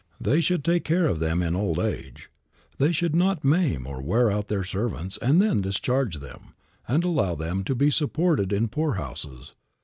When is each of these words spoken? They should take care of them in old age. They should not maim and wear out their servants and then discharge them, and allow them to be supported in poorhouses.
They 0.19 0.41
should 0.41 0.63
take 0.63 0.83
care 0.83 1.05
of 1.05 1.19
them 1.19 1.43
in 1.43 1.55
old 1.55 1.77
age. 1.77 2.31
They 2.79 2.91
should 2.91 3.15
not 3.15 3.43
maim 3.43 3.85
and 3.85 4.03
wear 4.03 4.31
out 4.31 4.47
their 4.47 4.63
servants 4.63 5.17
and 5.21 5.39
then 5.39 5.61
discharge 5.61 6.17
them, 6.17 6.55
and 6.87 7.03
allow 7.03 7.35
them 7.35 7.63
to 7.65 7.75
be 7.75 7.91
supported 7.91 8.51
in 8.51 8.67
poorhouses. 8.67 9.53